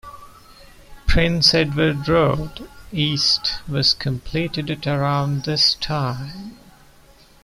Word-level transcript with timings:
Prince 1.05 1.53
Edward 1.53 2.09
Road 2.09 2.67
East 2.91 3.59
was 3.69 3.93
completed 3.93 4.71
at 4.71 4.87
around 4.87 5.43
this 5.43 5.75
time. 5.75 6.57